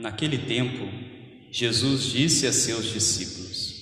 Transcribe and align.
Naquele 0.00 0.38
tempo, 0.38 0.88
Jesus 1.52 2.04
disse 2.04 2.46
a 2.46 2.52
seus 2.54 2.86
discípulos: 2.86 3.74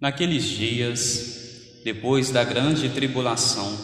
Naqueles 0.00 0.42
dias, 0.42 1.82
depois 1.84 2.30
da 2.30 2.42
grande 2.42 2.88
tribulação, 2.88 3.78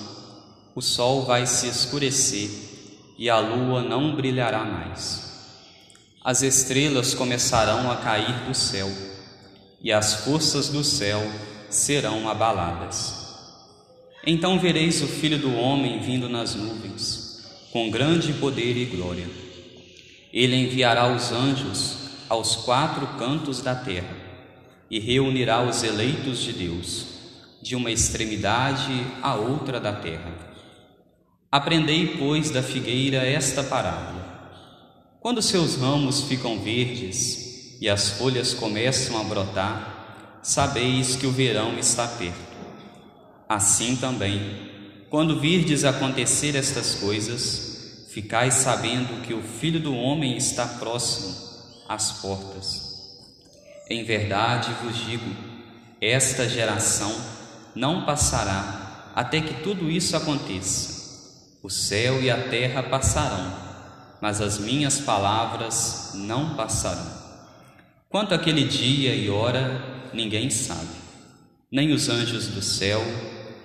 o 0.75 0.83
sol 0.83 1.25
vai 1.25 1.47
se 1.47 1.69
escurecer 1.69 2.51
e 3.17 3.31
a 3.31 3.39
lua 3.39 3.81
não 3.81 4.17
brilhará 4.17 4.65
mais. 4.65 5.25
As 6.25 6.43
estrelas 6.43 7.15
começarão 7.15 7.93
a 7.93 7.97
cair 7.97 8.45
do 8.49 8.53
céu 8.53 8.91
e 9.81 9.93
as 9.93 10.25
forças 10.25 10.69
do 10.69 10.83
céu 10.83 11.23
serão 11.71 12.29
abaladas. 12.29 13.15
Então 14.27 14.59
vereis 14.59 15.01
o 15.01 15.07
Filho 15.07 15.39
do 15.39 15.55
Homem 15.55 16.01
vindo 16.01 16.29
nas 16.29 16.57
nuvens, 16.57 17.45
com 17.71 17.89
grande 17.89 18.33
poder 18.33 18.77
e 18.77 18.87
glória. 18.87 19.46
Ele 20.37 20.55
enviará 20.55 21.11
os 21.11 21.33
anjos 21.33 21.97
aos 22.29 22.57
quatro 22.57 23.07
cantos 23.19 23.63
da 23.63 23.75
terra 23.75 24.15
e 24.91 25.01
reunirá 25.01 25.63
os 25.63 25.83
eleitos 25.83 26.41
de 26.41 26.53
Deus, 26.53 27.07
de 27.63 27.75
uma 27.75 27.91
extremidade 27.91 28.93
à 29.23 29.35
outra 29.35 29.81
da 29.81 29.95
terra. 29.95 30.31
Aprendei, 31.51 32.19
pois, 32.19 32.51
da 32.51 32.63
figueira 32.63 33.27
esta 33.27 33.65
parábola. 33.65 34.27
Quando 35.21 35.41
seus 35.41 35.77
ramos 35.77 36.25
ficam 36.25 36.59
verdes 36.59 37.79
e 37.81 37.89
as 37.89 38.11
folhas 38.11 38.53
começam 38.53 39.19
a 39.19 39.25
brotar, 39.25 40.41
sabeis 40.43 41.17
que 41.17 41.27
o 41.27 41.33
verão 41.33 41.79
está 41.79 42.07
perto. 42.07 42.57
Assim 43.49 43.97
também, 43.97 44.69
quando 45.09 45.41
virdes 45.41 45.83
acontecer 45.83 46.55
estas 46.55 46.97
coisas, 46.97 47.66
Ficai 48.17 48.51
sabendo 48.51 49.21
que 49.27 49.35
o 49.35 49.43
Filho 49.43 49.79
do 49.79 49.95
Homem 49.95 50.39
está 50.39 50.67
próximo 50.67 51.37
às 51.87 52.13
portas. 52.13 53.21
Em 53.91 54.05
verdade 54.05 54.73
vos 54.83 54.97
digo: 55.05 55.31
esta 56.01 56.49
geração 56.49 57.15
não 57.75 58.07
passará 58.07 59.13
até 59.15 59.43
que 59.43 59.63
tudo 59.63 59.91
isso 59.91 60.17
aconteça. 60.17 61.59
O 61.63 61.69
céu 61.69 62.23
e 62.23 62.31
a 62.31 62.49
terra 62.49 62.85
passarão, 62.85 63.53
mas 64.19 64.41
as 64.41 64.59
minhas 64.59 64.99
palavras 64.99 66.13
não 66.15 66.57
passarão. 66.57 67.13
Quanto 68.09 68.33
àquele 68.33 68.65
dia 68.65 69.15
e 69.15 69.29
hora, 69.29 70.09
ninguém 70.15 70.49
sabe, 70.49 70.89
nem 71.71 71.93
os 71.93 72.09
anjos 72.09 72.47
do 72.47 72.63
céu, 72.63 73.03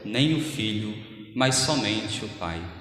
nem 0.04 0.36
o 0.36 0.44
Filho, 0.44 0.94
mas 1.34 1.56
somente 1.56 2.26
o 2.26 2.28
Pai. 2.38 2.81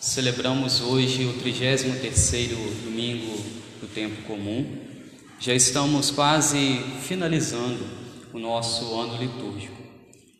Celebramos 0.00 0.80
hoje 0.80 1.24
o 1.24 1.34
33º 1.42 2.54
domingo 2.84 3.36
do 3.80 3.88
tempo 3.92 4.22
comum. 4.28 4.64
Já 5.40 5.52
estamos 5.52 6.12
quase 6.12 6.78
finalizando 7.02 7.84
o 8.32 8.38
nosso 8.38 8.94
ano 8.94 9.16
litúrgico. 9.16 9.82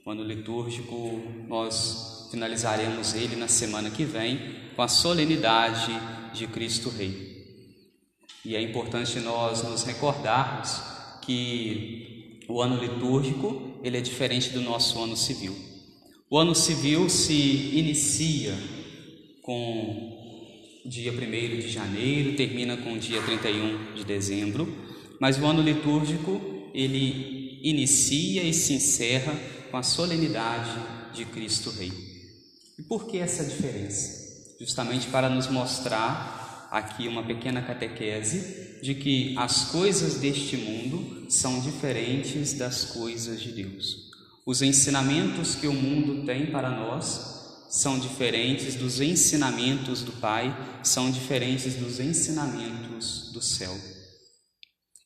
O 0.06 0.12
ano 0.12 0.22
litúrgico 0.22 1.20
nós 1.48 2.28
finalizaremos 2.30 3.14
ele 3.14 3.34
na 3.34 3.48
semana 3.48 3.90
que 3.90 4.04
vem 4.04 4.38
com 4.76 4.82
a 4.82 4.86
solenidade 4.86 5.90
de 6.32 6.46
Cristo 6.46 6.88
Rei. 6.88 7.44
E 8.44 8.54
é 8.54 8.62
importante 8.62 9.18
nós 9.18 9.64
nos 9.64 9.82
recordarmos 9.82 10.80
que 11.22 12.38
o 12.48 12.62
ano 12.62 12.80
litúrgico 12.80 13.80
ele 13.82 13.98
é 13.98 14.00
diferente 14.00 14.50
do 14.50 14.60
nosso 14.60 15.02
ano 15.02 15.16
civil. 15.16 15.56
O 16.30 16.38
ano 16.38 16.54
civil 16.54 17.08
se 17.10 17.34
inicia 17.76 18.77
com 19.48 20.82
dia 20.84 21.10
1 21.10 21.16
de 21.58 21.70
janeiro, 21.70 22.36
termina 22.36 22.76
com 22.76 22.98
dia 22.98 23.22
31 23.22 23.94
de 23.94 24.04
dezembro, 24.04 24.68
mas 25.18 25.38
o 25.38 25.46
ano 25.46 25.62
litúrgico 25.62 26.70
ele 26.74 27.58
inicia 27.62 28.42
e 28.42 28.52
se 28.52 28.74
encerra 28.74 29.34
com 29.70 29.78
a 29.78 29.82
solenidade 29.82 30.78
de 31.14 31.24
Cristo 31.24 31.70
Rei. 31.70 31.90
E 32.78 32.82
por 32.82 33.06
que 33.06 33.16
essa 33.16 33.42
diferença? 33.42 34.54
Justamente 34.60 35.06
para 35.06 35.30
nos 35.30 35.48
mostrar 35.48 36.68
aqui 36.70 37.08
uma 37.08 37.22
pequena 37.22 37.62
catequese 37.62 38.80
de 38.82 38.94
que 38.96 39.34
as 39.38 39.70
coisas 39.70 40.16
deste 40.16 40.58
mundo 40.58 41.24
são 41.30 41.58
diferentes 41.60 42.52
das 42.52 42.84
coisas 42.84 43.40
de 43.40 43.52
Deus. 43.52 44.10
Os 44.44 44.60
ensinamentos 44.60 45.54
que 45.54 45.66
o 45.66 45.72
mundo 45.72 46.26
tem 46.26 46.48
para 46.48 46.68
nós 46.68 47.37
são 47.68 47.98
diferentes 47.98 48.74
dos 48.74 49.00
ensinamentos 49.00 50.02
do 50.02 50.12
Pai, 50.12 50.56
são 50.82 51.10
diferentes 51.10 51.74
dos 51.74 52.00
ensinamentos 52.00 53.30
do 53.32 53.42
céu. 53.42 53.76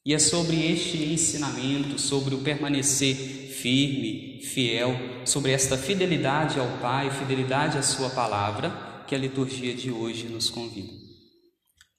E 0.04 0.14
é 0.14 0.18
sobre 0.18 0.72
este 0.72 0.96
ensinamento, 0.96 1.98
sobre 1.98 2.34
o 2.34 2.38
permanecer 2.38 3.14
firme, 3.14 4.42
fiel, 4.42 4.96
sobre 5.24 5.52
esta 5.52 5.76
fidelidade 5.76 6.58
ao 6.58 6.78
Pai, 6.78 7.10
fidelidade 7.10 7.78
à 7.78 7.82
Sua 7.82 8.10
palavra, 8.10 9.04
que 9.06 9.14
a 9.14 9.18
liturgia 9.18 9.74
de 9.74 9.90
hoje 9.90 10.26
nos 10.26 10.50
convida. 10.50 10.92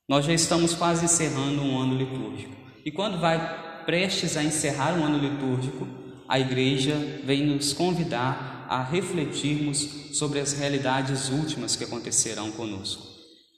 Nós 0.07 0.25
já 0.25 0.33
estamos 0.33 0.73
quase 0.73 1.05
encerrando 1.05 1.61
um 1.61 1.77
ano 1.77 1.97
litúrgico. 1.97 2.55
E 2.85 2.91
quando 2.91 3.19
vai 3.19 3.83
prestes 3.85 4.35
a 4.35 4.43
encerrar 4.43 4.93
um 4.97 5.05
ano 5.05 5.17
litúrgico, 5.17 5.87
a 6.27 6.39
igreja 6.39 6.95
vem 7.23 7.45
nos 7.45 7.71
convidar 7.71 8.52
a 8.73 8.81
refletirmos 8.81 9.77
sobre 10.13 10.39
as 10.39 10.53
realidades 10.53 11.29
últimas 11.29 11.75
que 11.75 11.83
acontecerão 11.83 12.51
conosco. 12.53 13.05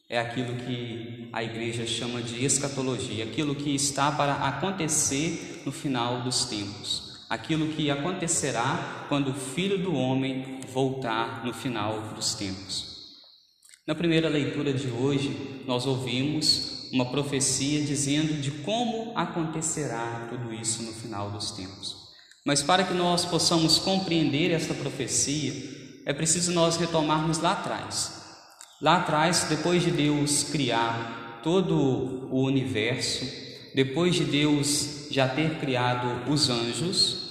É 0.09 0.19
aquilo 0.19 0.57
que 0.57 1.29
a 1.31 1.41
igreja 1.41 1.87
chama 1.87 2.21
de 2.21 2.43
escatologia, 2.43 3.23
aquilo 3.23 3.55
que 3.55 3.73
está 3.73 4.11
para 4.11 4.33
acontecer 4.33 5.61
no 5.65 5.71
final 5.71 6.21
dos 6.23 6.43
tempos, 6.43 7.25
aquilo 7.29 7.69
que 7.69 7.89
acontecerá 7.89 9.05
quando 9.07 9.29
o 9.29 9.33
Filho 9.33 9.77
do 9.77 9.95
Homem 9.95 10.59
voltar 10.73 11.45
no 11.45 11.53
final 11.53 12.13
dos 12.13 12.35
tempos. 12.35 13.05
Na 13.87 13.95
primeira 13.95 14.27
leitura 14.27 14.73
de 14.73 14.89
hoje, 14.89 15.63
nós 15.65 15.85
ouvimos 15.85 16.89
uma 16.91 17.09
profecia 17.09 17.81
dizendo 17.85 18.33
de 18.41 18.51
como 18.51 19.17
acontecerá 19.17 20.27
tudo 20.29 20.53
isso 20.53 20.83
no 20.83 20.91
final 20.91 21.31
dos 21.31 21.51
tempos. 21.51 22.04
Mas 22.45 22.61
para 22.61 22.83
que 22.83 22.93
nós 22.93 23.25
possamos 23.25 23.79
compreender 23.79 24.51
esta 24.51 24.75
profecia, 24.75 25.51
é 26.05 26.13
preciso 26.13 26.51
nós 26.51 26.77
retomarmos 26.77 27.39
lá 27.39 27.53
atrás. 27.53 28.21
Lá 28.79 28.97
atrás, 28.97 29.47
depois 29.49 29.81
de 29.81 29.89
Deus 29.89 30.43
criar 30.43 31.41
todo 31.43 32.29
o 32.31 32.43
universo, 32.43 33.25
depois 33.73 34.13
de 34.13 34.25
Deus 34.25 35.07
já 35.09 35.27
ter 35.27 35.57
criado 35.59 36.31
os 36.31 36.49
anjos, 36.49 37.25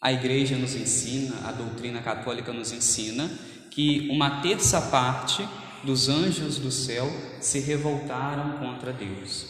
a 0.00 0.12
igreja 0.12 0.56
nos 0.56 0.76
ensina, 0.76 1.34
a 1.48 1.50
doutrina 1.50 2.00
católica 2.00 2.52
nos 2.52 2.70
ensina, 2.70 3.28
que 3.72 4.08
uma 4.08 4.40
terça 4.40 4.80
parte 4.80 5.44
dos 5.82 6.08
anjos 6.08 6.58
do 6.58 6.70
céu 6.70 7.10
se 7.40 7.58
revoltaram 7.58 8.58
contra 8.58 8.92
Deus. 8.92 9.46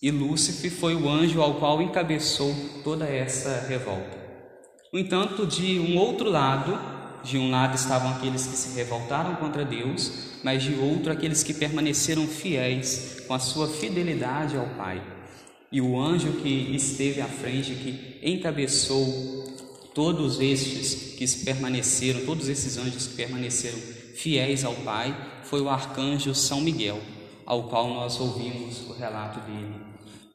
E 0.00 0.10
Lúcifer 0.10 0.70
foi 0.70 0.94
o 0.94 1.10
anjo 1.10 1.42
ao 1.42 1.56
qual 1.56 1.82
encabeçou 1.82 2.54
toda 2.82 3.04
essa 3.04 3.66
revolta. 3.68 4.19
No 4.92 4.98
entanto, 4.98 5.46
de 5.46 5.78
um 5.78 5.96
outro 5.96 6.28
lado, 6.28 6.76
de 7.22 7.38
um 7.38 7.48
lado 7.48 7.76
estavam 7.76 8.10
aqueles 8.10 8.44
que 8.44 8.56
se 8.56 8.76
revoltaram 8.76 9.36
contra 9.36 9.64
Deus, 9.64 10.10
mas 10.42 10.64
de 10.64 10.74
outro 10.74 11.12
aqueles 11.12 11.44
que 11.44 11.54
permaneceram 11.54 12.26
fiéis 12.26 13.22
com 13.28 13.34
a 13.34 13.38
sua 13.38 13.68
fidelidade 13.68 14.56
ao 14.56 14.66
Pai. 14.70 15.00
E 15.70 15.80
o 15.80 16.00
anjo 16.00 16.32
que 16.42 16.74
esteve 16.74 17.20
à 17.20 17.28
frente, 17.28 17.72
que 17.74 18.18
encabeçou 18.20 19.06
todos 19.94 20.40
estes 20.40 21.14
que 21.14 21.44
permaneceram, 21.44 22.26
todos 22.26 22.48
esses 22.48 22.76
anjos 22.76 23.06
que 23.06 23.14
permaneceram 23.14 23.78
fiéis 24.16 24.64
ao 24.64 24.74
Pai, 24.74 25.14
foi 25.44 25.60
o 25.60 25.68
arcanjo 25.68 26.34
São 26.34 26.60
Miguel, 26.60 27.00
ao 27.46 27.68
qual 27.68 27.88
nós 27.88 28.18
ouvimos 28.18 28.80
o 28.88 28.92
relato 28.92 29.38
dele 29.48 29.74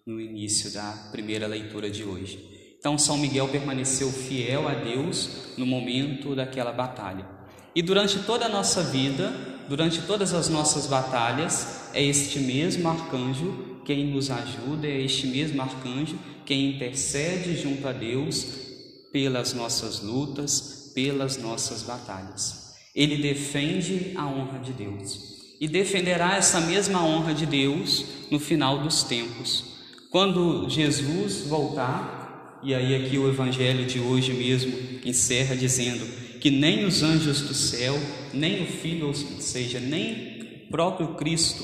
no 0.05 0.21
início 0.21 0.71
da 0.71 1.09
primeira 1.11 1.45
leitura 1.45 1.89
de 1.89 2.05
hoje. 2.05 2.54
Então, 2.85 2.99
São 2.99 3.17
Miguel 3.17 3.47
permaneceu 3.47 4.11
fiel 4.11 4.67
a 4.67 4.75
Deus 4.75 5.55
no 5.57 5.65
momento 5.65 6.35
daquela 6.35 6.71
batalha. 6.71 7.25
E 7.73 7.81
durante 7.81 8.19
toda 8.19 8.45
a 8.45 8.49
nossa 8.49 8.83
vida, 8.83 9.33
durante 9.67 10.03
todas 10.03 10.35
as 10.35 10.49
nossas 10.49 10.85
batalhas, 10.85 11.89
é 11.95 12.03
este 12.03 12.39
mesmo 12.39 12.87
arcanjo 12.87 13.79
quem 13.83 14.05
nos 14.05 14.29
ajuda, 14.29 14.85
é 14.85 15.01
este 15.01 15.25
mesmo 15.25 15.63
arcanjo, 15.63 16.15
quem 16.45 16.75
intercede 16.75 17.59
junto 17.59 17.87
a 17.87 17.91
Deus 17.91 18.45
pelas 19.11 19.51
nossas 19.55 20.01
lutas, 20.01 20.91
pelas 20.93 21.38
nossas 21.38 21.81
batalhas. 21.81 22.75
Ele 22.93 23.17
defende 23.17 24.11
a 24.15 24.27
honra 24.27 24.59
de 24.59 24.73
Deus 24.73 25.55
e 25.59 25.67
defenderá 25.67 26.35
essa 26.35 26.61
mesma 26.61 27.03
honra 27.03 27.33
de 27.33 27.47
Deus 27.47 28.05
no 28.29 28.39
final 28.39 28.83
dos 28.83 29.01
tempos. 29.01 29.73
Quando 30.11 30.69
Jesus 30.69 31.47
voltar, 31.47 32.25
e 32.65 32.73
aí 32.73 32.95
aqui 32.95 33.17
o 33.19 33.29
evangelho 33.29 33.85
de 33.85 34.00
hoje 34.00 34.33
mesmo 34.33 34.73
encerra 35.06 35.56
dizendo 35.56 36.03
que 36.39 36.50
nem 36.50 36.83
os 36.83 37.03
anjos 37.03 37.41
do 37.41 37.53
céu, 37.53 37.95
nem 38.33 38.63
o 38.63 38.65
Filho, 38.65 39.07
ou 39.07 39.13
seja, 39.13 39.79
nem 39.79 40.65
o 40.65 40.71
próprio 40.71 41.09
Cristo 41.09 41.63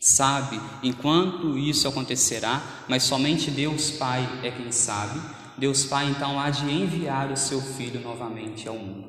sabe 0.00 0.58
enquanto 0.82 1.58
isso 1.58 1.86
acontecerá, 1.88 2.84
mas 2.88 3.02
somente 3.02 3.50
Deus 3.50 3.90
Pai 3.90 4.26
é 4.44 4.50
quem 4.52 4.70
sabe. 4.70 5.20
Deus 5.58 5.84
Pai 5.84 6.08
então 6.08 6.38
há 6.38 6.48
de 6.48 6.64
enviar 6.64 7.30
o 7.32 7.36
seu 7.36 7.60
Filho 7.60 8.00
novamente 8.00 8.68
ao 8.68 8.76
mundo. 8.76 9.08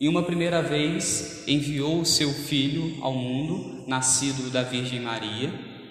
E 0.00 0.08
uma 0.08 0.24
primeira 0.24 0.60
vez 0.62 1.44
enviou 1.46 2.00
o 2.00 2.06
seu 2.06 2.30
filho 2.30 2.98
ao 3.00 3.14
mundo, 3.14 3.84
nascido 3.86 4.50
da 4.50 4.62
Virgem 4.62 5.00
Maria, 5.00 5.50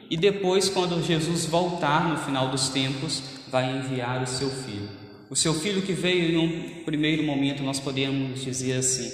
e 0.10 0.16
depois, 0.16 0.70
quando 0.70 1.04
Jesus 1.04 1.46
voltar 1.46 2.08
no 2.08 2.18
final 2.18 2.50
dos 2.50 2.70
tempos, 2.70 3.24
vai 3.56 3.78
enviar 3.78 4.22
o 4.22 4.28
seu 4.28 4.50
filho. 4.50 4.90
O 5.30 5.36
seu 5.36 5.54
filho 5.54 5.82
que 5.82 5.94
veio 5.94 6.30
em 6.30 6.38
um 6.38 6.84
primeiro 6.84 7.24
momento, 7.24 7.64
nós 7.64 7.80
podemos 7.80 8.44
dizer 8.44 8.74
assim, 8.74 9.10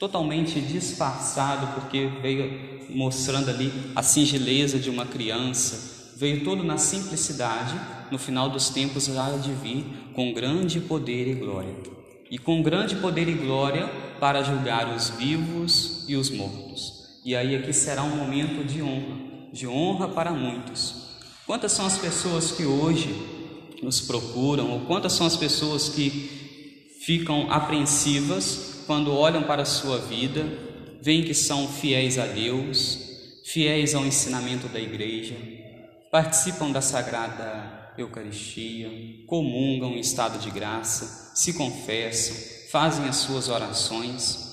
totalmente 0.00 0.60
disfarçado, 0.60 1.80
porque 1.80 2.10
veio 2.20 2.88
mostrando 2.90 3.50
ali 3.50 3.72
a 3.94 4.02
singeleza 4.02 4.80
de 4.80 4.90
uma 4.90 5.06
criança, 5.06 6.12
veio 6.16 6.42
todo 6.42 6.64
na 6.64 6.76
simplicidade, 6.76 7.80
no 8.10 8.18
final 8.18 8.50
dos 8.50 8.68
tempos 8.68 9.08
há 9.16 9.36
de 9.36 9.52
vir 9.52 9.84
com 10.12 10.32
grande 10.32 10.80
poder 10.80 11.28
e 11.28 11.34
glória 11.34 11.76
e 12.28 12.36
com 12.36 12.64
grande 12.64 12.96
poder 12.96 13.28
e 13.28 13.34
glória 13.34 13.86
para 14.18 14.42
julgar 14.42 14.92
os 14.92 15.10
vivos 15.10 16.04
e 16.08 16.16
os 16.16 16.30
mortos. 16.30 17.20
E 17.24 17.36
aí 17.36 17.54
aqui 17.54 17.72
será 17.72 18.02
um 18.02 18.16
momento 18.16 18.64
de 18.66 18.82
honra, 18.82 19.16
de 19.52 19.68
honra 19.68 20.08
para 20.08 20.32
muitos. 20.32 21.14
Quantas 21.46 21.70
são 21.70 21.86
as 21.86 21.96
pessoas 21.96 22.50
que 22.50 22.64
hoje 22.64 23.33
nos 23.82 24.00
procuram, 24.00 24.70
ou 24.70 24.80
quantas 24.80 25.12
são 25.12 25.26
as 25.26 25.36
pessoas 25.36 25.88
que 25.88 26.88
ficam 27.04 27.50
apreensivas 27.50 28.82
quando 28.86 29.12
olham 29.12 29.42
para 29.42 29.62
a 29.62 29.66
sua 29.66 29.98
vida, 29.98 30.46
veem 31.00 31.22
que 31.22 31.34
são 31.34 31.68
fiéis 31.68 32.18
a 32.18 32.26
Deus, 32.26 32.98
fiéis 33.44 33.94
ao 33.94 34.06
ensinamento 34.06 34.68
da 34.68 34.80
igreja, 34.80 35.36
participam 36.10 36.70
da 36.70 36.80
sagrada 36.80 37.92
Eucaristia, 37.96 38.90
comungam 39.26 39.92
em 39.92 40.00
estado 40.00 40.38
de 40.38 40.50
graça, 40.50 41.32
se 41.34 41.54
confessam, 41.54 42.36
fazem 42.70 43.06
as 43.06 43.16
suas 43.16 43.48
orações. 43.48 44.52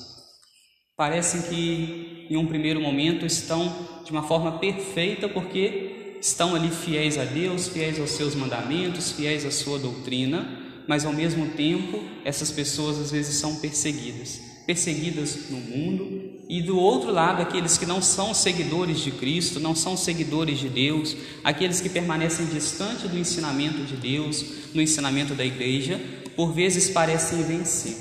Parecem 0.96 1.42
que 1.44 2.28
em 2.30 2.38
um 2.38 2.46
primeiro 2.46 2.80
momento 2.80 3.26
estão 3.26 3.74
de 4.06 4.12
uma 4.12 4.24
forma 4.24 4.60
perfeita 4.60 5.28
porque 5.28 5.91
estão 6.22 6.56
ali 6.56 6.70
fiéis 6.70 7.18
a 7.18 7.26
Deus, 7.26 7.68
fiéis 7.68 8.00
aos 8.00 8.12
seus 8.12 8.36
mandamentos, 8.36 9.12
fiéis 9.12 9.46
à 9.46 9.52
sua 9.52 9.78
doutrina, 9.78 10.48
mas 10.88 11.04
ao 11.04 11.12
mesmo 11.12 11.48
tempo 11.50 12.02
essas 12.24 12.52
pessoas 12.52 12.98
às 13.00 13.12
vezes 13.12 13.36
são 13.36 13.56
perseguidas 13.56 14.52
perseguidas 14.66 15.50
no 15.50 15.58
mundo, 15.58 16.32
e 16.48 16.62
do 16.62 16.78
outro 16.78 17.12
lado, 17.12 17.42
aqueles 17.42 17.78
que 17.78 17.86
não 17.86 18.02
são 18.02 18.34
seguidores 18.34 19.00
de 19.00 19.12
Cristo, 19.12 19.60
não 19.60 19.76
são 19.76 19.98
seguidores 19.98 20.60
de 20.60 20.70
Deus, 20.70 21.16
aqueles 21.44 21.82
que 21.82 21.90
permanecem 21.90 22.46
distante 22.46 23.08
do 23.08 23.18
ensinamento 23.18 23.84
de 23.84 23.96
Deus, 23.96 24.46
no 24.74 24.82
ensinamento 24.82 25.34
da 25.34 25.46
igreja, 25.46 26.00
por 26.36 26.54
vezes 26.54 26.90
parecem 26.90 27.44
vencer. 27.44 27.96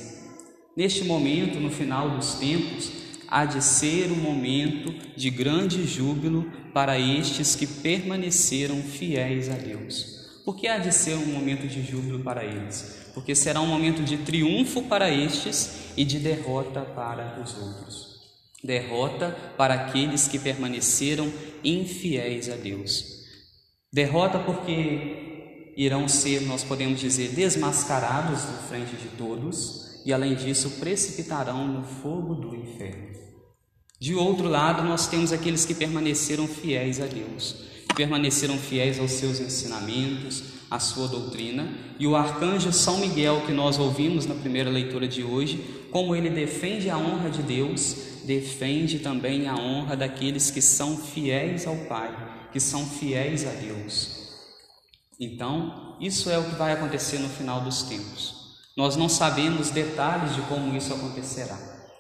Neste 0.77 1.05
momento, 1.05 1.59
no 1.59 1.71
final 1.71 2.11
dos 2.11 2.35
tempos, 2.35 2.91
há 3.31 3.45
de 3.45 3.63
ser 3.63 4.11
um 4.11 4.17
momento 4.17 4.93
de 5.17 5.31
grande 5.31 5.87
júbilo 5.87 6.51
para 6.75 6.99
estes 6.99 7.55
que 7.55 7.67
permaneceram 7.67 8.83
fiéis 8.83 9.49
a 9.49 9.55
Deus. 9.55 10.19
Por 10.45 10.57
que 10.57 10.67
há 10.67 10.79
de 10.79 10.93
ser 10.93 11.15
um 11.15 11.27
momento 11.27 11.69
de 11.69 11.83
júbilo 11.83 12.21
para 12.21 12.45
eles? 12.45 13.11
Porque 13.15 13.35
será 13.35 13.61
um 13.61 13.67
momento 13.67 14.03
de 14.03 14.19
triunfo 14.19 14.83
para 14.83 15.11
estes 15.11 15.93
e 15.97 16.05
de 16.05 16.19
derrota 16.19 16.81
para 16.81 17.41
os 17.41 17.57
outros. 17.57 18.21
Derrota 18.63 19.31
para 19.57 19.75
aqueles 19.75 20.27
que 20.27 20.39
permaneceram 20.39 21.33
infiéis 21.63 22.49
a 22.49 22.57
Deus. 22.57 23.21
Derrota 23.93 24.39
porque 24.39 25.73
irão 25.77 26.09
ser, 26.09 26.43
nós 26.43 26.65
podemos 26.65 27.01
dizer, 27.01 27.31
desmascarados 27.31 28.45
na 28.45 28.59
frente 28.69 28.97
de 28.97 29.09
todos 29.17 29.90
e, 30.05 30.13
além 30.13 30.35
disso, 30.35 30.71
precipitarão 30.81 31.67
no 31.67 31.85
fogo 31.85 32.35
do 32.35 32.55
inferno. 32.55 33.11
De 34.01 34.15
outro 34.15 34.49
lado, 34.49 34.83
nós 34.83 35.07
temos 35.07 35.33
aqueles 35.33 35.65
que 35.65 35.75
permaneceram 35.75 36.49
fiéis 36.49 37.01
a 37.01 37.07
Deus 37.07 37.71
permaneceram 38.01 38.57
fiéis 38.57 38.99
aos 38.99 39.13
seus 39.13 39.41
ensinamentos, 39.41 40.43
à 40.71 40.79
sua 40.79 41.07
doutrina, 41.07 41.69
e 41.99 42.07
o 42.07 42.17
arcanjo 42.17 42.73
São 42.73 42.99
Miguel, 42.99 43.43
que 43.45 43.53
nós 43.53 43.79
ouvimos 43.79 44.25
na 44.25 44.35
primeira 44.35 44.71
leitura 44.71 45.07
de 45.07 45.23
hoje, 45.23 45.63
como 45.91 46.17
ele 46.17 46.31
defende 46.31 46.89
a 46.89 46.97
honra 46.97 47.29
de 47.29 47.43
Deus, 47.43 47.97
defende 48.25 49.01
também 49.01 49.49
a 49.49 49.55
honra 49.55 49.97
daqueles 49.97 50.51
que 50.51 50.63
são 50.63 50.97
fiéis 50.97 51.67
ao 51.67 51.77
Pai, 51.77 52.49
que 52.53 52.59
são 52.59 52.87
fiéis 52.87 53.47
a 53.47 53.51
Deus. 53.51 54.19
Então, 55.21 55.99
isso 56.01 56.31
é 56.31 56.39
o 56.39 56.45
que 56.45 56.55
vai 56.55 56.73
acontecer 56.73 57.19
no 57.19 57.29
final 57.29 57.61
dos 57.61 57.83
tempos. 57.83 58.40
Nós 58.81 58.97
não 58.97 59.11
sabemos 59.11 59.69
detalhes 59.69 60.35
de 60.35 60.41
como 60.41 60.75
isso 60.75 60.95
acontecerá. 60.95 61.59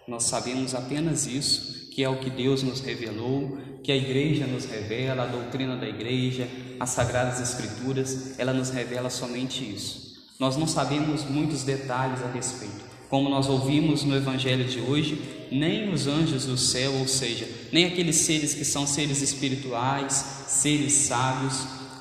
Nós 0.08 0.24
sabemos 0.24 0.74
apenas 0.74 1.26
isso, 1.26 1.90
que 1.90 2.02
é 2.02 2.08
o 2.08 2.16
que 2.16 2.30
Deus 2.30 2.62
nos 2.62 2.80
revelou, 2.80 3.58
que 3.84 3.92
a 3.92 3.96
igreja 3.96 4.46
nos 4.46 4.64
revela, 4.64 5.24
a 5.24 5.26
doutrina 5.26 5.76
da 5.76 5.86
igreja, 5.86 6.48
as 6.80 6.88
sagradas 6.88 7.38
escrituras, 7.38 8.38
ela 8.38 8.54
nos 8.54 8.70
revela 8.70 9.10
somente 9.10 9.62
isso. 9.62 10.24
Nós 10.38 10.56
não 10.56 10.66
sabemos 10.66 11.22
muitos 11.26 11.64
detalhes 11.64 12.22
a 12.22 12.32
respeito. 12.32 12.82
Como 13.10 13.28
nós 13.28 13.46
ouvimos 13.46 14.02
no 14.02 14.16
evangelho 14.16 14.64
de 14.64 14.80
hoje, 14.80 15.20
nem 15.52 15.92
os 15.92 16.06
anjos 16.06 16.46
do 16.46 16.56
céu, 16.56 16.94
ou 16.94 17.06
seja, 17.06 17.46
nem 17.70 17.84
aqueles 17.84 18.16
seres 18.16 18.54
que 18.54 18.64
são 18.64 18.86
seres 18.86 19.20
espirituais, 19.20 20.14
seres 20.48 20.94
sábios, 20.94 21.58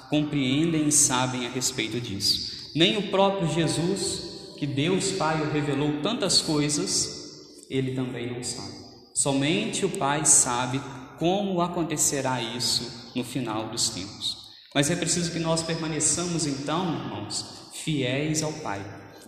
compreendem 0.09 0.87
e 0.87 0.91
sabem 0.93 1.47
a 1.47 1.49
respeito 1.49 1.99
disso. 1.99 2.71
Nem 2.73 2.97
o 2.97 3.09
próprio 3.09 3.53
Jesus, 3.53 4.28
que 4.59 4.67
Deus 4.67 5.13
Pai 5.13 5.49
revelou 5.53 6.01
tantas 6.03 6.41
coisas, 6.41 7.65
ele 7.69 7.95
também 7.95 8.29
não 8.29 8.43
sabe. 8.43 8.75
Somente 9.13 9.85
o 9.85 9.89
Pai 9.89 10.25
sabe 10.25 10.81
como 11.17 11.61
acontecerá 11.61 12.41
isso 12.41 13.13
no 13.15 13.23
final 13.23 13.69
dos 13.69 13.89
tempos. 13.89 14.37
Mas 14.75 14.91
é 14.91 14.97
preciso 14.97 15.31
que 15.31 15.39
nós 15.39 15.63
permaneçamos 15.63 16.45
então, 16.45 16.93
irmãos, 16.93 17.71
fiéis 17.73 18.43
ao 18.43 18.51
Pai, 18.51 18.85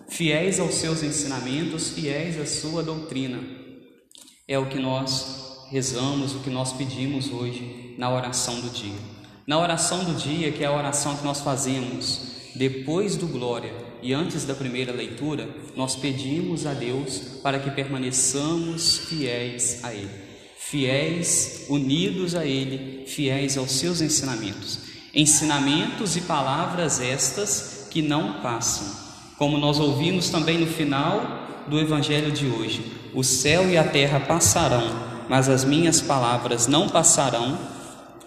fiéis 0.10 0.60
aos 0.60 0.76
seus 0.76 1.02
ensinamentos, 1.02 1.92
fiéis 1.92 2.38
à 2.38 2.46
sua 2.46 2.84
doutrina. 2.84 3.40
É 4.46 4.60
o 4.60 4.68
que 4.68 4.80
nós 4.80 5.70
rezamos, 5.72 6.36
o 6.36 6.40
que 6.40 6.50
nós 6.50 6.74
pedimos 6.74 7.32
hoje 7.32 7.96
na 7.98 8.14
oração 8.14 8.60
do 8.60 8.70
dia. 8.70 9.00
Na 9.48 9.58
oração 9.58 10.04
do 10.04 10.14
dia, 10.14 10.52
que 10.52 10.62
é 10.62 10.68
a 10.68 10.76
oração 10.76 11.16
que 11.16 11.24
nós 11.24 11.40
fazemos 11.40 12.52
depois 12.54 13.16
do 13.16 13.28
glória 13.28 13.91
e 14.02 14.14
antes 14.14 14.46
da 14.46 14.54
primeira 14.54 14.92
leitura, 14.92 15.48
nós 15.76 15.96
pedimos 15.96 16.66
a 16.66 16.74
Deus 16.74 17.40
para 17.44 17.60
que 17.60 17.72
permaneçamos 17.72 18.98
fiéis 18.98 19.84
a 19.84 19.94
Ele 19.94 20.32
fiéis, 20.72 21.66
unidos 21.68 22.34
a 22.34 22.46
Ele, 22.46 23.06
fiéis 23.06 23.58
aos 23.58 23.72
seus 23.72 24.00
ensinamentos. 24.00 24.80
Ensinamentos 25.14 26.16
e 26.16 26.22
palavras 26.22 27.02
estas 27.02 27.90
que 27.92 28.02
não 28.02 28.42
passam. 28.42 28.88
Como 29.38 29.58
nós 29.58 29.82
ouvimos 29.82 30.30
também 30.30 30.58
no 30.58 30.68
final 30.68 31.66
do 31.68 31.78
Evangelho 31.78 32.32
de 32.32 32.48
hoje: 32.48 32.90
o 33.14 33.22
céu 33.22 33.70
e 33.70 33.78
a 33.78 33.84
terra 33.84 34.22
passarão, 34.22 34.88
mas 35.28 35.50
as 35.50 35.66
minhas 35.66 36.00
palavras 36.00 36.68
não 36.68 36.88
passarão. 36.88 37.60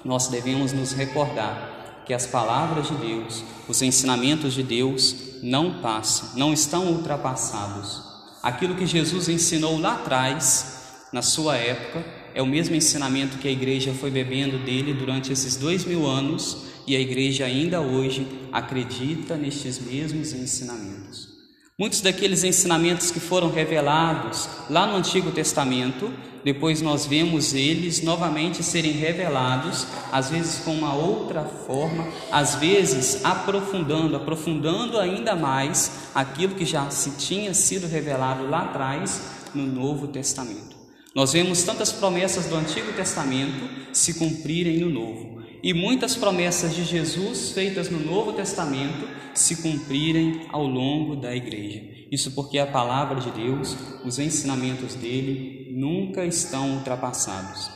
Nós 0.04 0.28
devemos 0.28 0.70
nos 0.74 0.92
recordar 0.92 1.73
que 2.04 2.14
as 2.14 2.26
palavras 2.26 2.88
de 2.88 2.94
Deus, 2.96 3.42
os 3.68 3.82
ensinamentos 3.82 4.54
de 4.54 4.62
Deus 4.62 5.14
não 5.42 5.80
passam, 5.80 6.30
não 6.36 6.52
estão 6.52 6.86
ultrapassados. 6.86 8.02
Aquilo 8.42 8.74
que 8.74 8.86
Jesus 8.86 9.28
ensinou 9.28 9.78
lá 9.78 9.94
atrás, 9.94 11.06
na 11.12 11.22
sua 11.22 11.56
época, 11.56 12.04
é 12.34 12.42
o 12.42 12.46
mesmo 12.46 12.74
ensinamento 12.74 13.38
que 13.38 13.48
a 13.48 13.52
igreja 13.52 13.94
foi 13.94 14.10
bebendo 14.10 14.58
dele 14.58 14.92
durante 14.92 15.32
esses 15.32 15.56
dois 15.56 15.84
mil 15.84 16.06
anos 16.06 16.58
e 16.86 16.94
a 16.94 17.00
igreja 17.00 17.46
ainda 17.46 17.80
hoje 17.80 18.26
acredita 18.52 19.36
nestes 19.36 19.78
mesmos 19.78 20.32
ensinamentos. 20.32 21.33
Muitos 21.76 22.00
daqueles 22.00 22.44
ensinamentos 22.44 23.10
que 23.10 23.18
foram 23.18 23.50
revelados 23.50 24.48
lá 24.70 24.86
no 24.86 24.94
Antigo 24.94 25.32
Testamento, 25.32 26.08
depois 26.44 26.80
nós 26.80 27.04
vemos 27.04 27.52
eles 27.52 28.00
novamente 28.00 28.62
serem 28.62 28.92
revelados, 28.92 29.84
às 30.12 30.30
vezes 30.30 30.60
com 30.60 30.72
uma 30.72 30.94
outra 30.94 31.42
forma, 31.42 32.06
às 32.30 32.54
vezes 32.54 33.24
aprofundando, 33.24 34.14
aprofundando 34.14 35.00
ainda 35.00 35.34
mais 35.34 36.10
aquilo 36.14 36.54
que 36.54 36.64
já 36.64 36.88
se 36.90 37.10
tinha 37.16 37.52
sido 37.52 37.88
revelado 37.88 38.48
lá 38.48 38.66
atrás 38.66 39.22
no 39.52 39.66
Novo 39.66 40.06
Testamento. 40.06 40.73
Nós 41.14 41.32
vemos 41.32 41.62
tantas 41.62 41.92
promessas 41.92 42.46
do 42.46 42.56
Antigo 42.56 42.92
Testamento 42.92 43.70
se 43.92 44.14
cumprirem 44.14 44.78
no 44.78 44.90
Novo 44.90 45.44
e 45.62 45.72
muitas 45.72 46.16
promessas 46.16 46.74
de 46.74 46.84
Jesus 46.84 47.52
feitas 47.52 47.88
no 47.88 48.00
Novo 48.00 48.32
Testamento 48.32 49.08
se 49.32 49.62
cumprirem 49.62 50.46
ao 50.52 50.66
longo 50.66 51.14
da 51.14 51.34
igreja. 51.34 51.82
Isso 52.10 52.32
porque 52.32 52.58
a 52.58 52.66
palavra 52.66 53.20
de 53.20 53.30
Deus, 53.30 53.76
os 54.04 54.18
ensinamentos 54.18 54.96
dele 54.96 55.72
nunca 55.72 56.26
estão 56.26 56.74
ultrapassados. 56.74 57.70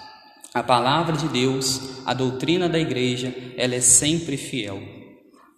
A 0.53 0.63
palavra 0.63 1.17
de 1.17 1.29
Deus, 1.29 2.03
a 2.05 2.13
doutrina 2.13 2.69
da 2.69 2.79
igreja, 2.79 3.33
ela 3.57 3.77
é 3.77 3.81
sempre 3.81 4.37
fiel. 4.37 4.83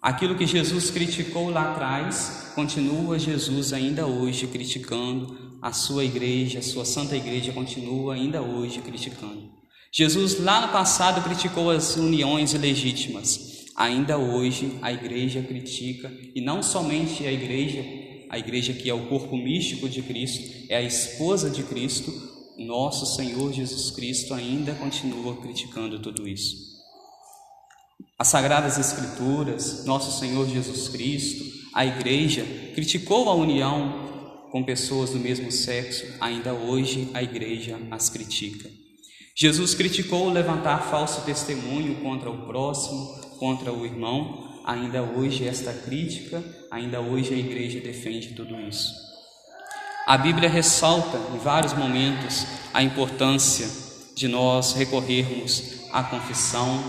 Aquilo 0.03 0.37
que 0.37 0.47
Jesus 0.47 0.91
criticou 0.91 1.49
lá 1.49 1.73
atrás, 1.73 2.53
continua 2.55 3.19
Jesus 3.19 3.73
ainda 3.73 4.07
hoje 4.07 4.47
criticando, 4.47 5.50
a 5.61 5.73
sua 5.73 6.05
igreja, 6.05 6.61
a 6.61 6.63
sua 6.63 6.85
santa 6.85 7.17
igreja 7.17 7.53
continua 7.53 8.15
ainda 8.15 8.41
hoje 8.41 8.81
criticando. 8.81 9.51
Jesus 9.93 10.39
lá 10.39 10.67
no 10.67 10.73
passado 10.73 11.23
criticou 11.23 11.71
as 11.71 11.97
uniões 11.97 12.53
ilegítimas. 12.53 13.67
Ainda 13.77 14.19
hoje 14.19 14.79
a 14.83 14.93
igreja 14.93 15.43
critica, 15.43 16.13
e 16.35 16.41
não 16.41 16.63
somente 16.63 17.27
a 17.27 17.33
igreja, 17.33 17.85
a 18.29 18.39
igreja 18.39 18.73
que 18.73 18.89
é 18.89 18.95
o 18.95 19.07
corpo 19.07 19.37
místico 19.37 19.89
de 19.89 20.03
Cristo, 20.03 20.67
é 20.69 20.77
a 20.77 20.83
esposa 20.83 21.51
de 21.51 21.63
Cristo, 21.63 22.13
nosso 22.59 23.17
Senhor 23.17 23.53
Jesus 23.53 23.91
Cristo 23.91 24.35
ainda 24.35 24.75
continua 24.75 25.37
criticando 25.37 25.99
tudo 25.99 26.29
isso. 26.29 26.71
As 28.19 28.29
Sagradas 28.29 28.79
Escrituras, 28.79 29.87
nosso 29.87 30.19
Senhor 30.19 30.47
Jesus 30.47 30.89
Cristo, 30.89 31.43
a 31.73 31.87
igreja 31.87 32.45
criticou 32.75 33.31
a 33.31 33.35
união 33.35 34.10
com 34.51 34.63
pessoas 34.63 35.11
do 35.11 35.19
mesmo 35.19 35.51
sexo, 35.51 36.07
ainda 36.21 36.53
hoje 36.53 37.09
a 37.15 37.23
igreja 37.23 37.79
as 37.91 38.09
critica. 38.09 38.69
Jesus 39.35 39.75
criticou 39.75 40.29
levantar 40.29 40.91
falso 40.91 41.23
testemunho 41.23 41.97
contra 42.03 42.29
o 42.31 42.47
próximo, 42.47 43.21
contra 43.39 43.73
o 43.73 43.87
irmão. 43.87 44.61
Ainda 44.67 45.03
hoje, 45.03 45.47
esta 45.47 45.73
crítica, 45.73 46.45
ainda 46.71 47.01
hoje 47.01 47.33
a 47.33 47.39
igreja 47.39 47.81
defende 47.81 48.35
tudo 48.35 48.61
isso. 48.61 48.93
A 50.07 50.19
Bíblia 50.19 50.49
ressalta 50.49 51.19
em 51.35 51.39
vários 51.39 51.73
momentos 51.73 52.45
a 52.75 52.83
importância 52.83 53.69
de 54.15 54.29
nós 54.29 54.73
recorrermos 54.73 55.89
à 55.93 56.03
confissão, 56.03 56.83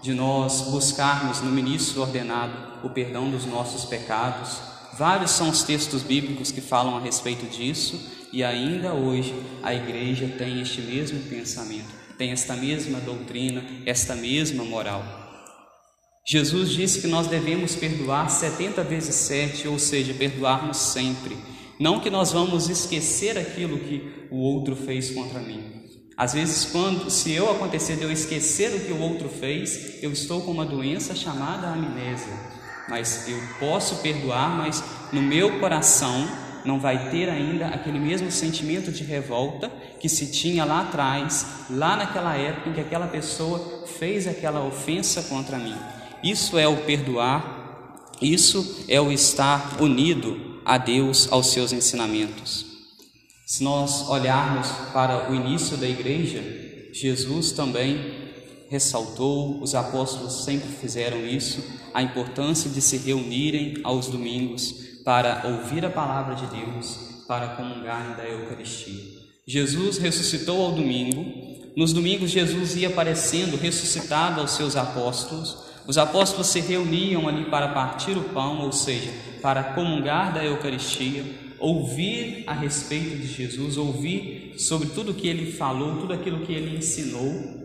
de 0.00 0.14
nós 0.14 0.62
buscarmos 0.62 1.40
no 1.40 1.50
ministro 1.50 2.00
ordenado 2.00 2.86
o 2.86 2.90
perdão 2.90 3.30
dos 3.30 3.44
nossos 3.44 3.84
pecados. 3.84 4.69
Vários 4.98 5.30
são 5.30 5.48
os 5.48 5.62
textos 5.62 6.02
bíblicos 6.02 6.50
que 6.50 6.60
falam 6.60 6.96
a 6.96 7.00
respeito 7.00 7.46
disso 7.46 8.00
e 8.32 8.44
ainda 8.44 8.92
hoje 8.92 9.34
a 9.62 9.74
igreja 9.74 10.28
tem 10.38 10.60
este 10.60 10.80
mesmo 10.80 11.20
pensamento, 11.24 11.92
tem 12.16 12.30
esta 12.30 12.54
mesma 12.54 13.00
doutrina, 13.00 13.64
esta 13.86 14.14
mesma 14.14 14.64
moral. 14.64 15.20
Jesus 16.26 16.70
disse 16.70 17.00
que 17.00 17.06
nós 17.06 17.26
devemos 17.26 17.74
perdoar 17.74 18.28
70 18.28 18.84
vezes 18.84 19.14
7, 19.16 19.66
ou 19.66 19.78
seja, 19.78 20.14
perdoarmos 20.14 20.76
sempre. 20.76 21.36
Não 21.78 21.98
que 21.98 22.10
nós 22.10 22.30
vamos 22.30 22.68
esquecer 22.68 23.38
aquilo 23.38 23.78
que 23.78 24.28
o 24.30 24.36
outro 24.36 24.76
fez 24.76 25.10
contra 25.10 25.40
mim. 25.40 25.80
Às 26.16 26.34
vezes, 26.34 26.66
quando 26.66 27.10
se 27.10 27.32
eu 27.32 27.50
acontecer 27.50 27.96
de 27.96 28.02
eu 28.02 28.12
esquecer 28.12 28.74
o 28.74 28.80
que 28.80 28.92
o 28.92 29.00
outro 29.00 29.28
fez, 29.28 30.02
eu 30.02 30.12
estou 30.12 30.42
com 30.42 30.52
uma 30.52 30.66
doença 30.66 31.16
chamada 31.16 31.68
amnésia. 31.68 32.59
Mas 32.90 33.28
eu 33.28 33.40
posso 33.60 34.02
perdoar, 34.02 34.50
mas 34.58 34.82
no 35.12 35.22
meu 35.22 35.60
coração 35.60 36.28
não 36.64 36.78
vai 36.78 37.10
ter 37.10 37.30
ainda 37.30 37.68
aquele 37.68 38.00
mesmo 38.00 38.30
sentimento 38.30 38.90
de 38.90 39.04
revolta 39.04 39.70
que 40.00 40.08
se 40.08 40.30
tinha 40.30 40.64
lá 40.64 40.82
atrás, 40.82 41.46
lá 41.70 41.96
naquela 41.96 42.36
época 42.36 42.68
em 42.68 42.72
que 42.72 42.80
aquela 42.80 43.06
pessoa 43.06 43.86
fez 43.86 44.26
aquela 44.26 44.62
ofensa 44.64 45.22
contra 45.22 45.56
mim. 45.56 45.76
Isso 46.22 46.58
é 46.58 46.66
o 46.66 46.78
perdoar, 46.78 48.08
isso 48.20 48.84
é 48.88 49.00
o 49.00 49.12
estar 49.12 49.80
unido 49.80 50.60
a 50.64 50.76
Deus, 50.76 51.28
aos 51.30 51.52
seus 51.52 51.72
ensinamentos. 51.72 52.66
Se 53.46 53.62
nós 53.62 54.08
olharmos 54.08 54.68
para 54.92 55.30
o 55.30 55.34
início 55.34 55.76
da 55.76 55.88
igreja, 55.88 56.42
Jesus 56.92 57.52
também 57.52 58.19
ressaltou, 58.70 59.60
os 59.60 59.74
apóstolos 59.74 60.44
sempre 60.44 60.68
fizeram 60.68 61.26
isso, 61.26 61.60
a 61.92 62.00
importância 62.00 62.70
de 62.70 62.80
se 62.80 62.96
reunirem 62.98 63.80
aos 63.82 64.06
domingos 64.06 64.72
para 65.04 65.42
ouvir 65.44 65.84
a 65.84 65.90
palavra 65.90 66.36
de 66.36 66.46
Deus, 66.46 67.24
para 67.26 67.48
comungar 67.48 68.16
da 68.16 68.24
Eucaristia. 68.24 69.18
Jesus 69.44 69.98
ressuscitou 69.98 70.64
ao 70.64 70.72
domingo. 70.72 71.24
Nos 71.76 71.92
domingos, 71.92 72.30
Jesus 72.30 72.76
ia 72.76 72.88
aparecendo 72.88 73.56
ressuscitado 73.56 74.40
aos 74.40 74.52
seus 74.52 74.76
apóstolos. 74.76 75.64
Os 75.88 75.98
apóstolos 75.98 76.46
se 76.46 76.60
reuniam 76.60 77.26
ali 77.28 77.46
para 77.46 77.68
partir 77.68 78.16
o 78.16 78.22
pão, 78.22 78.60
ou 78.60 78.70
seja, 78.70 79.10
para 79.42 79.64
comungar 79.64 80.32
da 80.32 80.44
Eucaristia, 80.44 81.24
ouvir 81.58 82.44
a 82.46 82.52
respeito 82.52 83.16
de 83.16 83.26
Jesus, 83.26 83.76
ouvir 83.76 84.54
sobre 84.58 84.90
tudo 84.90 85.10
o 85.10 85.14
que 85.14 85.26
ele 85.26 85.50
falou, 85.50 85.96
tudo 85.96 86.12
aquilo 86.12 86.46
que 86.46 86.52
ele 86.52 86.76
ensinou 86.76 87.59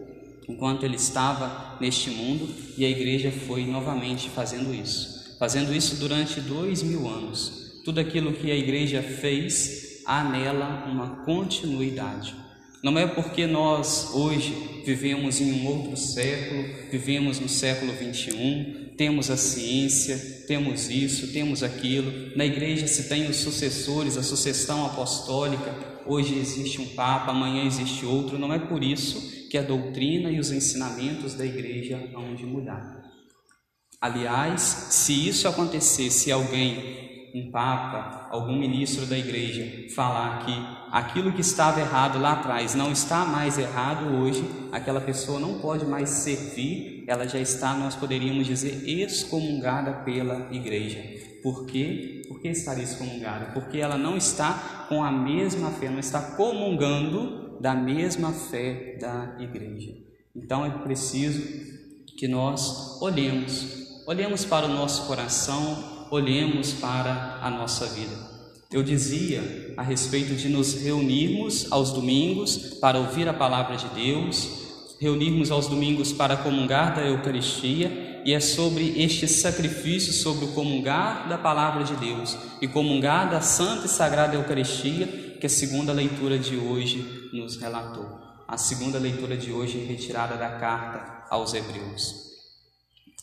enquanto 0.47 0.83
ele 0.83 0.95
estava 0.95 1.77
neste 1.79 2.09
mundo, 2.09 2.47
e 2.77 2.85
a 2.85 2.89
igreja 2.89 3.31
foi 3.31 3.65
novamente 3.65 4.29
fazendo 4.29 4.73
isso 4.73 5.15
fazendo 5.39 5.73
isso 5.73 5.95
durante 5.97 6.39
dois 6.41 6.81
mil 6.81 7.07
anos. 7.07 7.81
Tudo 7.83 7.99
aquilo 7.99 8.33
que 8.33 8.51
a 8.51 8.55
igreja 8.55 9.01
fez, 9.01 10.01
há 10.05 10.23
nela 10.23 10.85
uma 10.89 11.23
continuidade. 11.23 12.35
Não 12.81 12.97
é 12.97 13.07
porque 13.07 13.47
nós 13.47 14.11
hoje 14.13 14.81
vivemos 14.85 15.41
em 15.41 15.51
um 15.53 15.67
outro 15.67 15.97
século, 15.97 16.63
vivemos 16.91 17.39
no 17.39 17.49
século 17.49 17.91
21, 17.93 18.91
temos 18.95 19.29
a 19.29 19.37
ciência, 19.37 20.17
temos 20.47 20.89
isso, 20.89 21.31
temos 21.33 21.63
aquilo. 21.63 22.11
Na 22.35 22.45
igreja 22.45 22.87
se 22.87 23.09
tem 23.09 23.27
os 23.27 23.37
sucessores, 23.37 24.17
a 24.17 24.23
sucessão 24.23 24.85
apostólica. 24.85 25.95
Hoje 26.05 26.37
existe 26.37 26.79
um 26.79 26.85
Papa, 26.89 27.31
amanhã 27.31 27.65
existe 27.65 28.05
outro. 28.05 28.37
Não 28.37 28.53
é 28.53 28.59
por 28.59 28.83
isso 28.83 29.44
que 29.55 29.59
a 29.59 29.61
doutrina 29.61 30.29
e 30.29 30.37
os 30.37 30.51
ensinamentos 30.51 31.33
da 31.33 31.45
igreja 31.45 32.09
vão 32.11 32.35
de 32.35 32.45
mudar. 32.45 33.01
Aliás, 34.01 34.61
se 34.61 35.29
isso 35.29 35.47
acontecer, 35.47 36.11
se 36.11 36.29
alguém, 36.29 37.31
um 37.33 37.49
papa, 37.51 38.27
algum 38.31 38.59
ministro 38.59 39.05
da 39.05 39.17
igreja, 39.17 39.87
falar 39.95 40.45
que 40.45 40.51
aquilo 40.91 41.31
que 41.31 41.39
estava 41.39 41.79
errado 41.79 42.19
lá 42.19 42.33
atrás 42.33 42.75
não 42.75 42.91
está 42.91 43.23
mais 43.23 43.57
errado 43.57 44.13
hoje, 44.17 44.43
aquela 44.73 44.99
pessoa 44.99 45.39
não 45.39 45.59
pode 45.59 45.85
mais 45.85 46.09
servir, 46.09 47.05
ela 47.07 47.25
já 47.25 47.39
está, 47.39 47.73
nós 47.73 47.95
poderíamos 47.95 48.45
dizer, 48.45 48.83
excomungada 48.85 50.03
pela 50.03 50.53
igreja. 50.53 51.01
Por 51.41 51.65
quê? 51.65 52.23
Por 52.27 52.41
que 52.41 52.49
estaria 52.49 52.83
excomungada? 52.83 53.53
Porque 53.53 53.77
ela 53.77 53.97
não 53.97 54.17
está 54.17 54.85
com 54.89 55.01
a 55.01 55.09
mesma 55.09 55.71
fé, 55.71 55.89
não 55.89 55.99
está 55.99 56.21
comungando 56.35 57.44
da 57.65 57.73
mesma 57.73 58.31
fé 58.31 58.95
da 59.01 59.37
igreja. 59.39 59.91
Então 60.35 60.63
é 60.63 60.69
preciso 60.69 61.41
que 62.15 62.27
nós 62.27 63.01
olhemos 63.01 64.03
olhemos 64.05 64.45
para 64.45 64.67
o 64.67 64.69
nosso 64.69 65.07
coração, 65.07 66.07
olhemos 66.11 66.73
para 66.73 67.39
a 67.41 67.49
nossa 67.49 67.87
vida. 67.87 68.15
Eu 68.71 68.83
dizia 68.83 69.73
a 69.75 69.81
respeito 69.81 70.35
de 70.35 70.47
nos 70.47 70.75
reunirmos 70.75 71.71
aos 71.71 71.91
domingos 71.91 72.55
para 72.79 72.99
ouvir 72.99 73.27
a 73.27 73.33
palavra 73.33 73.77
de 73.77 73.87
Deus, 73.95 74.47
reunirmos 74.99 75.49
aos 75.49 75.65
domingos 75.67 76.13
para 76.13 76.37
comungar 76.37 76.93
da 76.93 77.01
Eucaristia, 77.01 78.21
e 78.23 78.31
é 78.31 78.39
sobre 78.39 78.93
este 79.01 79.27
sacrifício, 79.27 80.13
sobre 80.13 80.45
o 80.45 80.49
comungar 80.49 81.27
da 81.27 81.37
palavra 81.39 81.83
de 81.83 81.95
Deus 81.95 82.37
e 82.61 82.67
comungar 82.67 83.27
da 83.27 83.41
Santa 83.41 83.87
e 83.87 83.89
Sagrada 83.89 84.35
Eucaristia, 84.35 85.07
que 85.39 85.47
a 85.47 85.49
segunda 85.49 85.91
leitura 85.91 86.37
de 86.37 86.55
hoje 86.57 87.24
nos 87.35 87.57
relatou. 87.57 88.19
A 88.47 88.57
segunda 88.57 88.97
leitura 88.97 89.35
de 89.35 89.51
hoje 89.51 89.81
é 89.81 89.85
retirada 89.85 90.35
da 90.37 90.57
carta 90.57 91.25
aos 91.29 91.53
Hebreus. 91.53 92.25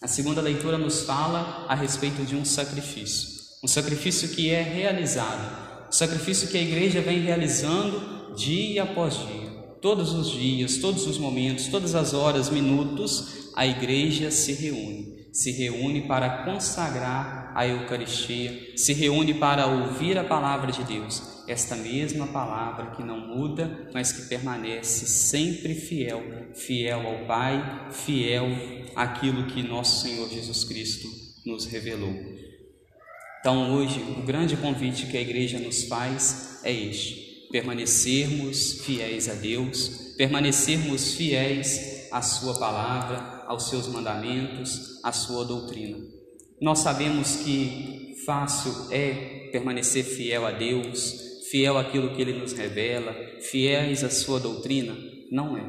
A 0.00 0.08
segunda 0.08 0.40
leitura 0.40 0.76
nos 0.76 1.04
fala 1.04 1.64
a 1.68 1.74
respeito 1.74 2.24
de 2.24 2.34
um 2.34 2.44
sacrifício, 2.44 3.28
um 3.62 3.68
sacrifício 3.68 4.30
que 4.30 4.50
é 4.50 4.60
realizado, 4.60 5.88
um 5.88 5.92
sacrifício 5.92 6.48
que 6.48 6.58
a 6.58 6.62
igreja 6.62 7.00
vem 7.00 7.20
realizando 7.20 8.34
dia 8.34 8.82
após 8.82 9.14
dia. 9.14 9.52
Todos 9.80 10.12
os 10.12 10.30
dias, 10.30 10.78
todos 10.78 11.06
os 11.06 11.18
momentos, 11.18 11.68
todas 11.68 11.94
as 11.94 12.14
horas, 12.14 12.50
minutos, 12.50 13.50
a 13.54 13.66
igreja 13.66 14.30
se 14.30 14.52
reúne. 14.52 15.22
se 15.32 15.50
reúne 15.50 16.02
para 16.02 16.44
consagrar 16.44 17.52
a 17.54 17.66
Eucaristia, 17.66 18.76
se 18.76 18.92
reúne 18.92 19.32
para 19.34 19.66
ouvir 19.66 20.18
a 20.18 20.24
palavra 20.24 20.70
de 20.70 20.84
Deus, 20.84 21.41
esta 21.46 21.76
mesma 21.76 22.26
palavra 22.26 22.92
que 22.92 23.02
não 23.02 23.18
muda, 23.18 23.90
mas 23.92 24.12
que 24.12 24.28
permanece 24.28 25.06
sempre 25.06 25.74
fiel, 25.74 26.22
fiel 26.54 27.00
ao 27.00 27.26
Pai, 27.26 27.90
fiel 27.90 28.46
àquilo 28.94 29.46
que 29.46 29.62
nosso 29.62 30.06
Senhor 30.06 30.28
Jesus 30.28 30.64
Cristo 30.64 31.08
nos 31.44 31.66
revelou. 31.66 32.14
Então, 33.40 33.74
hoje, 33.74 34.00
o 34.00 34.22
grande 34.22 34.56
convite 34.56 35.06
que 35.06 35.16
a 35.16 35.20
igreja 35.20 35.58
nos 35.58 35.84
faz 35.84 36.60
é 36.62 36.72
este: 36.72 37.48
permanecermos 37.50 38.84
fiéis 38.84 39.28
a 39.28 39.34
Deus, 39.34 40.14
permanecermos 40.16 41.14
fiéis 41.14 42.08
à 42.12 42.22
Sua 42.22 42.58
palavra, 42.58 43.44
aos 43.48 43.68
seus 43.68 43.88
mandamentos, 43.88 45.00
à 45.02 45.10
Sua 45.10 45.44
doutrina. 45.44 45.98
Nós 46.60 46.78
sabemos 46.78 47.36
que 47.36 48.14
fácil 48.24 48.72
é 48.92 49.48
permanecer 49.50 50.04
fiel 50.04 50.46
a 50.46 50.52
Deus, 50.52 51.31
fiel 51.52 51.76
àquilo 51.76 52.14
que 52.14 52.22
Ele 52.22 52.32
nos 52.32 52.54
revela, 52.54 53.14
fiéis 53.42 54.02
à 54.02 54.08
Sua 54.08 54.40
doutrina? 54.40 54.96
Não 55.30 55.54
é. 55.54 55.62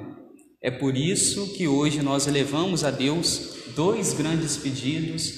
É 0.62 0.72
por 0.72 0.96
isso 0.96 1.54
que 1.56 1.68
hoje 1.68 2.02
nós 2.02 2.26
elevamos 2.26 2.86
a 2.86 2.90
Deus 2.90 3.58
dois 3.76 4.14
grandes 4.14 4.56
pedidos 4.56 5.34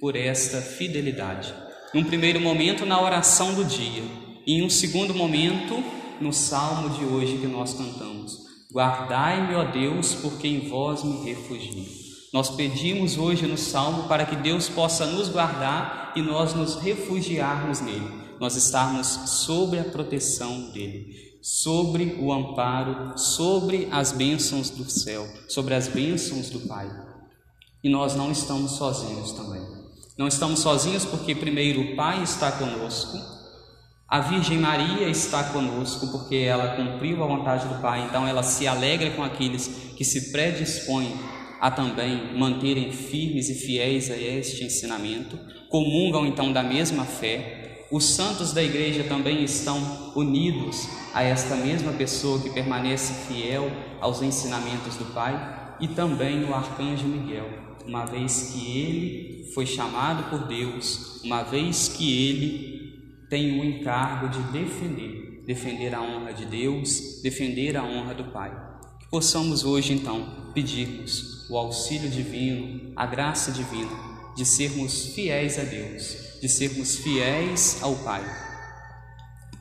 por 0.00 0.16
esta 0.16 0.62
fidelidade. 0.62 1.52
Num 1.92 2.02
primeiro 2.02 2.40
momento, 2.40 2.86
na 2.86 2.98
oração 2.98 3.54
do 3.54 3.62
dia, 3.62 4.02
e 4.46 4.54
em 4.54 4.62
um 4.64 4.70
segundo 4.70 5.14
momento, 5.14 5.84
no 6.18 6.32
salmo 6.32 6.88
de 6.88 7.04
hoje 7.04 7.36
que 7.36 7.46
nós 7.46 7.74
cantamos: 7.74 8.38
Guardai-me, 8.72 9.54
ó 9.54 9.64
Deus, 9.64 10.14
porque 10.14 10.48
em 10.48 10.66
vós 10.66 11.04
me 11.04 11.26
refugio. 11.26 11.84
Nós 12.32 12.48
pedimos 12.48 13.18
hoje 13.18 13.46
no 13.46 13.58
salmo 13.58 14.08
para 14.08 14.24
que 14.24 14.34
Deus 14.34 14.66
possa 14.66 15.04
nos 15.04 15.28
guardar 15.28 16.14
e 16.16 16.22
nós 16.22 16.54
nos 16.54 16.76
refugiarmos 16.76 17.80
nele, 17.80 18.23
nós 18.40 18.56
estarmos 18.56 19.06
sobre 19.06 19.78
a 19.78 19.84
proteção 19.84 20.70
dele, 20.70 21.38
sobre 21.42 22.18
o 22.20 22.32
amparo, 22.32 23.18
sobre 23.18 23.88
as 23.90 24.12
bênçãos 24.12 24.70
do 24.70 24.88
céu, 24.90 25.26
sobre 25.48 25.74
as 25.74 25.88
bênçãos 25.88 26.50
do 26.50 26.60
Pai. 26.60 26.90
E 27.82 27.88
nós 27.88 28.14
não 28.14 28.30
estamos 28.32 28.72
sozinhos 28.72 29.32
também. 29.32 29.62
Não 30.16 30.28
estamos 30.28 30.60
sozinhos 30.60 31.04
porque, 31.04 31.34
primeiro, 31.34 31.80
o 31.80 31.96
Pai 31.96 32.22
está 32.22 32.52
conosco, 32.52 33.18
a 34.08 34.20
Virgem 34.20 34.58
Maria 34.58 35.08
está 35.08 35.42
conosco 35.44 36.06
porque 36.12 36.36
ela 36.36 36.76
cumpriu 36.76 37.22
a 37.24 37.26
vontade 37.26 37.66
do 37.66 37.80
Pai, 37.80 38.04
então 38.06 38.26
ela 38.26 38.42
se 38.42 38.66
alegra 38.66 39.10
com 39.10 39.24
aqueles 39.24 39.66
que 39.96 40.04
se 40.04 40.30
predispõem 40.30 41.12
a 41.60 41.70
também 41.70 42.38
manterem 42.38 42.92
firmes 42.92 43.48
e 43.48 43.54
fiéis 43.54 44.10
a 44.10 44.16
este 44.16 44.62
ensinamento, 44.64 45.38
comungam 45.70 46.26
então 46.26 46.52
da 46.52 46.62
mesma 46.62 47.04
fé. 47.04 47.63
Os 47.90 48.04
santos 48.14 48.52
da 48.52 48.62
igreja 48.62 49.04
também 49.04 49.44
estão 49.44 50.12
unidos 50.16 50.88
a 51.12 51.22
esta 51.22 51.54
mesma 51.54 51.92
pessoa 51.92 52.40
que 52.40 52.50
permanece 52.50 53.26
fiel 53.26 53.70
aos 54.00 54.22
ensinamentos 54.22 54.96
do 54.96 55.12
Pai, 55.12 55.76
e 55.80 55.88
também 55.88 56.44
o 56.44 56.54
arcanjo 56.54 57.06
Miguel, 57.06 57.48
uma 57.86 58.06
vez 58.06 58.52
que 58.52 58.78
ele 58.78 59.52
foi 59.52 59.66
chamado 59.66 60.30
por 60.30 60.46
Deus, 60.46 61.20
uma 61.22 61.42
vez 61.42 61.88
que 61.88 62.28
ele 62.28 63.26
tem 63.28 63.60
o 63.60 63.64
encargo 63.64 64.28
de 64.28 64.40
defender, 64.58 65.42
defender 65.46 65.94
a 65.94 66.00
honra 66.00 66.32
de 66.32 66.46
Deus, 66.46 67.20
defender 67.22 67.76
a 67.76 67.84
honra 67.84 68.14
do 68.14 68.24
Pai. 68.24 68.50
Que 69.00 69.08
possamos 69.08 69.64
hoje 69.64 69.92
então 69.92 70.52
pedirmos 70.54 71.48
o 71.50 71.56
auxílio 71.58 72.08
divino, 72.08 72.92
a 72.96 73.04
graça 73.04 73.52
divina 73.52 74.13
de 74.36 74.44
sermos 74.44 75.06
fiéis 75.14 75.58
a 75.58 75.62
Deus, 75.62 76.16
de 76.40 76.48
sermos 76.48 76.96
fiéis 76.96 77.78
ao 77.82 77.94
Pai, 77.96 78.24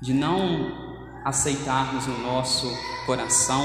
de 0.01 0.13
não 0.13 1.22
aceitarmos 1.24 2.08
no 2.08 2.20
nosso 2.20 2.68
coração 3.06 3.63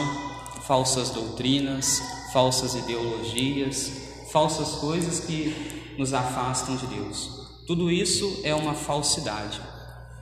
falsas 0.66 1.10
doutrinas, 1.10 2.02
falsas 2.32 2.74
ideologias, 2.74 3.90
falsas 4.30 4.76
coisas 4.76 5.20
que 5.20 5.94
nos 5.98 6.12
afastam 6.12 6.76
de 6.76 6.86
Deus. 6.86 7.38
Tudo 7.66 7.90
isso 7.90 8.40
é 8.44 8.54
uma 8.54 8.74
falsidade. 8.74 9.60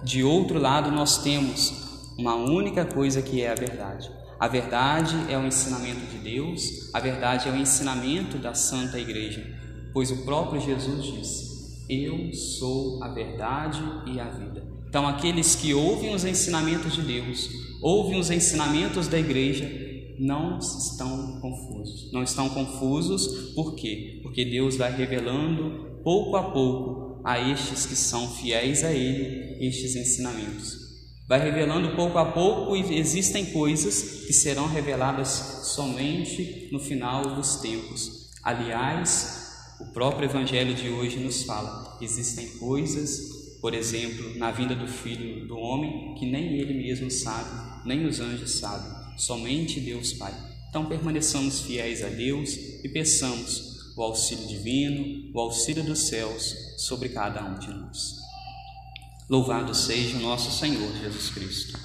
De 0.02 0.23
outro 0.23 0.58
lado, 0.58 0.91
nós 0.91 1.19
temos 1.19 1.73
uma 2.19 2.34
única 2.34 2.84
coisa 2.84 3.21
que 3.21 3.43
é 3.43 3.50
a 3.50 3.54
verdade. 3.54 4.10
A 4.39 4.49
verdade 4.49 5.17
é 5.28 5.39
o 5.39 5.47
ensinamento 5.47 6.06
de 6.06 6.19
Deus, 6.19 6.91
a 6.93 7.00
verdade 7.00 7.49
é 7.49 7.52
o 7.52 7.56
ensinamento 7.56 8.39
da 8.39 8.54
Santa 8.54 8.99
Igreja, 8.99 9.55
pois 9.97 10.11
o 10.11 10.26
próprio 10.26 10.61
Jesus 10.61 11.06
disse: 11.06 11.87
Eu 11.89 12.30
sou 12.35 13.02
a 13.02 13.09
verdade 13.09 13.80
e 14.06 14.21
a 14.21 14.28
vida. 14.28 14.63
Então, 14.87 15.09
aqueles 15.09 15.54
que 15.54 15.73
ouvem 15.73 16.15
os 16.15 16.23
ensinamentos 16.23 16.93
de 16.93 17.00
Deus, 17.00 17.49
ouvem 17.80 18.21
os 18.21 18.30
ensinamentos 18.30 19.09
da 19.09 19.19
Igreja, 19.19 19.67
não 20.19 20.59
estão 20.59 21.41
confusos. 21.41 22.13
Não 22.13 22.23
estão 22.23 22.47
confusos 22.50 23.54
por 23.54 23.75
quê? 23.75 24.21
Porque 24.23 24.45
Deus 24.45 24.76
vai 24.76 24.95
revelando 24.95 26.02
pouco 26.04 26.37
a 26.37 26.50
pouco 26.50 27.23
a 27.25 27.41
estes 27.41 27.87
que 27.87 27.97
são 27.97 28.28
fiéis 28.28 28.85
a 28.85 28.93
Ele 28.93 29.67
estes 29.67 29.97
ensinamentos. 29.97 30.76
Vai 31.26 31.41
revelando 31.43 31.97
pouco 31.97 32.19
a 32.19 32.32
pouco 32.32 32.76
e 32.76 32.99
existem 32.99 33.47
coisas 33.47 34.26
que 34.26 34.32
serão 34.35 34.69
reveladas 34.69 35.63
somente 35.75 36.69
no 36.71 36.78
final 36.78 37.35
dos 37.35 37.56
tempos. 37.56 38.26
Aliás, 38.45 39.46
o 39.80 39.86
próprio 39.86 40.28
Evangelho 40.28 40.75
de 40.75 40.89
hoje 40.89 41.19
nos 41.19 41.43
fala: 41.43 41.99
existem 42.00 42.49
coisas, 42.58 43.58
por 43.60 43.75
exemplo, 43.75 44.36
na 44.39 44.50
vinda 44.50 44.75
do 44.75 44.86
Filho 44.86 45.47
do 45.47 45.56
Homem, 45.56 46.15
que 46.19 46.26
nem 46.26 46.58
ele 46.58 46.75
mesmo 46.75 47.10
sabe, 47.10 47.86
nem 47.86 48.06
os 48.06 48.21
anjos 48.21 48.52
sabem 48.52 49.06
somente 49.17 49.80
Deus 49.80 50.12
Pai. 50.12 50.34
Então 50.69 50.86
permaneçamos 50.86 51.60
fiéis 51.60 52.04
a 52.04 52.08
Deus 52.08 52.54
e 52.84 52.89
peçamos 52.89 53.95
o 53.97 54.02
auxílio 54.02 54.47
divino, 54.47 55.30
o 55.34 55.41
auxílio 55.41 55.82
dos 55.82 56.00
céus 56.00 56.54
sobre 56.76 57.08
cada 57.08 57.43
um 57.43 57.58
de 57.58 57.69
nós. 57.69 58.17
Louvado 59.28 59.75
seja 59.75 60.19
o 60.19 60.21
nosso 60.21 60.50
Senhor 60.50 60.93
Jesus 60.99 61.30
Cristo. 61.30 61.80